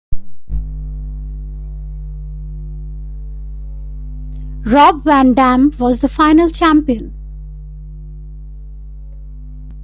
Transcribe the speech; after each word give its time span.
Rob 4.65 5.03
Van 5.03 5.35
Dam 5.35 5.71
was 5.77 6.01
the 6.01 6.07
final 6.09 6.49
champion. 6.49 7.13